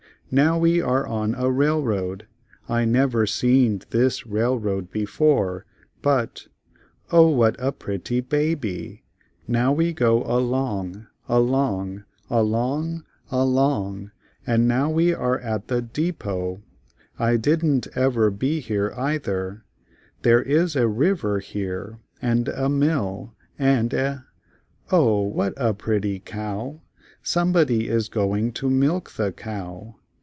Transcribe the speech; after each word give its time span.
Now 0.33 0.57
we 0.57 0.79
are 0.81 1.05
on 1.05 1.35
a 1.35 1.51
rail 1.51 1.83
road, 1.83 2.25
I 2.69 2.85
nev 2.85 3.13
er 3.15 3.25
seened 3.25 3.85
this 3.89 4.25
rail 4.25 4.57
road 4.57 4.89
be 4.89 5.03
fore 5.03 5.65
but—O 6.01 7.27
what 7.27 7.57
a 7.59 7.73
pret 7.73 8.05
ty 8.05 8.21
ba 8.21 8.55
by. 8.55 9.01
Now 9.45 9.73
we 9.73 9.91
go 9.91 10.23
along, 10.23 11.07
along, 11.27 12.05
along, 12.29 13.03
along, 13.29 14.11
and 14.47 14.69
now 14.69 14.89
we 14.89 15.13
are 15.13 15.37
at 15.39 15.67
the 15.67 15.81
de 15.81 16.13
pot. 16.13 16.59
I 17.19 17.35
didn't 17.35 17.87
ev 17.93 18.15
er 18.17 18.29
be 18.29 18.61
here 18.61 18.93
ei 18.97 19.17
ther—there 19.17 20.43
is 20.43 20.77
a 20.77 20.87
riv 20.87 21.25
er 21.25 21.39
here, 21.39 21.99
and 22.21 22.47
a 22.47 22.69
mill 22.69 23.33
and 23.59 23.93
a—O 23.93 25.23
what 25.23 25.53
a 25.57 25.73
pret 25.73 26.03
ty 26.03 26.21
cow—somebody 26.23 27.89
is 27.89 28.07
go 28.07 28.33
ing 28.33 28.53
to 28.53 28.69
milk 28.69 29.11
the 29.15 29.33
cow. 29.33 29.97